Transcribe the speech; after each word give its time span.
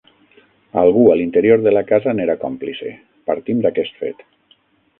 Algú 0.83 1.03
a 1.11 1.17
l'interior 1.19 1.61
de 1.67 1.73
la 1.75 1.83
casa 1.91 2.15
n'era 2.21 2.37
còmplice; 2.47 2.97
partim 3.31 3.63
d'aquest 3.67 4.03
fet. 4.05 4.29